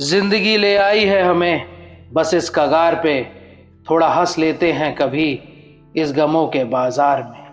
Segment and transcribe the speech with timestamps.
[0.00, 3.22] ज़िंदगी ले आई है हमें। बस इस कगार पे
[3.90, 5.30] थोड़ा हंस लेते हैं कभी
[5.96, 7.49] इस गमों के बाज़ार में।